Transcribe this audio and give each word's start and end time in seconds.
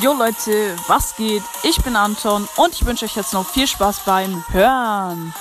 Jo 0.00 0.12
Leute, 0.12 0.76
was 0.86 1.16
geht? 1.16 1.42
Ich 1.64 1.82
bin 1.82 1.96
Anton 1.96 2.48
und 2.56 2.72
ich 2.72 2.86
wünsche 2.86 3.04
euch 3.04 3.16
jetzt 3.16 3.34
noch 3.34 3.44
viel 3.44 3.66
Spaß 3.66 4.04
beim 4.06 4.44
Hören. 4.52 5.34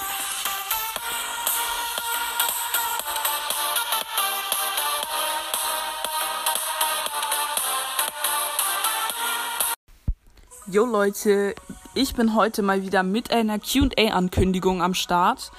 Jo 10.65 10.85
Leute, 10.85 11.53
ich 11.93 12.15
bin 12.15 12.33
heute 12.33 12.63
mal 12.63 12.81
wieder 12.81 13.03
mit 13.03 13.29
einer 13.29 13.59
QA-Ankündigung 13.59 14.81
am 14.81 14.95
Start. 14.95 15.51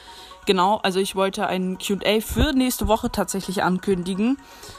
Genau, 0.44 0.80
also 0.82 0.98
ich 0.98 1.14
wollte 1.14 1.46
ein 1.46 1.78
QA 1.78 2.20
für 2.20 2.52
nächste 2.52 2.88
Woche 2.88 3.12
tatsächlich 3.12 3.62
ankündigen. 3.62 4.38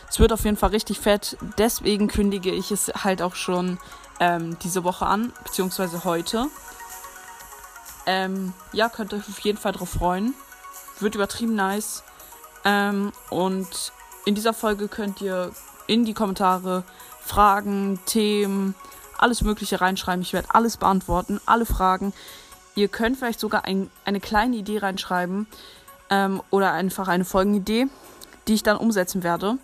Es 0.09 0.19
wird 0.19 0.33
auf 0.33 0.43
jeden 0.43 0.57
Fall 0.57 0.71
richtig 0.71 0.99
fett, 0.99 1.37
deswegen 1.57 2.09
kündige 2.09 2.51
ich 2.51 2.71
es 2.71 2.91
halt 3.03 3.21
auch 3.21 3.35
schon 3.35 3.77
ähm, 4.19 4.57
diese 4.59 4.83
Woche 4.83 5.05
an, 5.05 5.33
beziehungsweise 5.43 6.03
heute. 6.03 6.47
Ähm, 8.05 8.53
ja, 8.71 8.89
könnt 8.89 9.13
euch 9.13 9.27
auf 9.27 9.39
jeden 9.39 9.57
Fall 9.57 9.71
drauf 9.71 9.89
freuen. 9.89 10.33
Wird 10.99 11.15
übertrieben 11.15 11.55
nice. 11.55 12.03
Ähm, 12.65 13.11
und 13.29 13.91
in 14.25 14.35
dieser 14.35 14.53
Folge 14.53 14.87
könnt 14.87 15.21
ihr 15.21 15.51
in 15.87 16.05
die 16.05 16.13
Kommentare 16.13 16.83
Fragen, 17.21 17.99
Themen, 18.05 18.75
alles 19.17 19.41
Mögliche 19.41 19.81
reinschreiben. 19.81 20.21
Ich 20.21 20.33
werde 20.33 20.47
alles 20.53 20.77
beantworten, 20.77 21.39
alle 21.45 21.65
Fragen. 21.65 22.13
Ihr 22.75 22.87
könnt 22.87 23.17
vielleicht 23.17 23.39
sogar 23.39 23.65
ein, 23.65 23.89
eine 24.05 24.19
kleine 24.19 24.55
Idee 24.55 24.79
reinschreiben 24.79 25.47
ähm, 26.09 26.41
oder 26.49 26.71
einfach 26.71 27.07
eine 27.07 27.25
Folgenidee, 27.25 27.87
die 28.47 28.53
ich 28.53 28.63
dann 28.63 28.77
umsetzen 28.77 29.23
werde. 29.23 29.57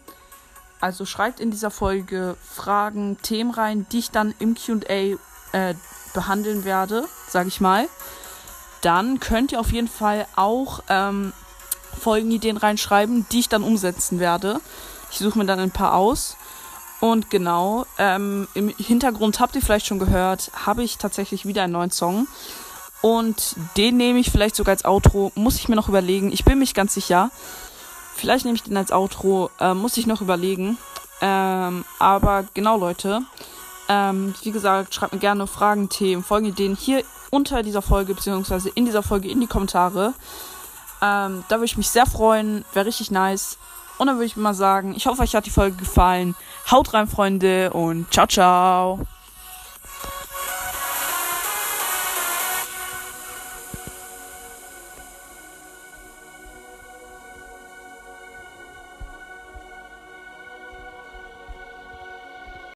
Also 0.82 1.06
schreibt 1.06 1.40
in 1.40 1.52
dieser 1.52 1.72
Folge 1.72 2.36
Fragen, 2.44 3.18
Themen 3.22 3.52
rein, 3.52 3.86
die 3.92 4.00
ich 4.00 4.12
dann 4.12 4.34
im 4.40 4.56
QA 4.56 5.18
äh, 5.52 5.74
behandeln 6.14 6.66
werde, 6.66 7.06
sage 7.30 7.48
ich 7.48 7.62
mal. 7.62 7.88
Dann 8.82 9.20
könnt 9.20 9.52
ihr 9.52 9.60
auf 9.60 9.72
jeden 9.72 9.88
Fall 9.88 10.28
auch 10.36 10.82
ähm, 10.90 11.34
Folgenideen 12.00 12.58
reinschreiben, 12.58 13.26
die 13.32 13.40
ich 13.40 13.50
dann 13.50 13.64
umsetzen 13.64 14.20
werde. 14.20 14.60
Ich 15.12 15.18
suche 15.18 15.40
mir 15.40 15.46
dann 15.46 15.60
ein 15.60 15.72
paar 15.72 15.96
aus. 15.96 16.36
Und 17.00 17.30
genau, 17.30 17.86
ähm, 17.98 18.48
im 18.54 18.70
Hintergrund 18.70 19.40
habt 19.40 19.56
ihr 19.56 19.62
vielleicht 19.62 19.86
schon 19.86 20.00
gehört, 20.00 20.52
habe 20.66 20.84
ich 20.84 20.98
tatsächlich 20.98 21.46
wieder 21.46 21.64
einen 21.64 21.74
neuen 21.74 21.92
Song. 21.92 22.28
Und 23.02 23.56
den 23.78 23.98
nehme 23.98 24.20
ich 24.20 24.32
vielleicht 24.32 24.56
sogar 24.56 24.74
als 24.74 24.86
Outro. 24.86 25.32
Muss 25.36 25.58
ich 25.58 25.70
mir 25.70 25.76
noch 25.76 25.90
überlegen. 25.90 26.32
Ich 26.32 26.44
bin 26.46 26.58
mich 26.58 26.74
ganz 26.74 26.94
sicher. 26.96 27.30
Vielleicht 28.16 28.46
nehme 28.46 28.56
ich 28.56 28.64
den 28.64 28.78
als 28.78 28.92
Outro. 28.92 29.52
Äh, 29.60 29.74
muss 29.74 29.98
ich 29.98 30.08
noch 30.08 30.22
überlegen. 30.22 30.78
Ähm, 31.22 31.86
aber 32.00 32.46
genau, 32.54 32.78
Leute. 32.78 33.22
Ähm, 33.88 34.34
wie 34.42 34.52
gesagt, 34.52 34.96
schreibt 34.96 35.14
mir 35.14 35.20
gerne 35.20 35.46
Fragen, 35.48 35.90
Themen, 35.90 36.24
Folgenideen 36.24 36.76
hier 36.76 37.04
unter 37.30 37.62
dieser 37.62 37.82
Folge, 37.82 38.16
beziehungsweise 38.16 38.70
in 38.70 38.86
dieser 38.86 39.04
Folge 39.04 39.30
in 39.30 39.42
die 39.42 39.48
Kommentare. 39.48 40.14
Ähm, 41.02 41.44
da 41.50 41.58
würde 41.58 41.66
ich 41.66 41.78
mich 41.78 41.90
sehr 41.90 42.06
freuen. 42.06 42.66
Wäre 42.74 42.86
richtig 42.86 43.12
nice. 43.12 43.58
Und 43.98 44.08
dann 44.08 44.16
würde 44.18 44.26
ich 44.26 44.36
mal 44.36 44.54
sagen, 44.54 44.94
ich 44.96 45.06
hoffe, 45.06 45.22
euch 45.22 45.36
hat 45.36 45.46
die 45.46 45.52
Folge 45.52 45.78
gefallen. 45.78 46.36
Haut 46.70 46.94
rein, 46.94 47.08
Freunde, 47.08 47.72
und 47.72 48.12
ciao, 48.12 48.28
ciao. 48.28 49.00